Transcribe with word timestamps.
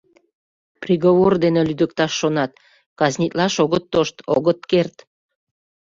«Приговор 0.81 1.33
дене 1.43 1.61
лӱдыкташ 1.69 2.11
шонат, 2.19 2.51
казнитлаш 2.99 3.53
огыт 3.63 3.85
тошт, 3.93 4.15
огыт 4.35 4.59
керт». 4.71 4.95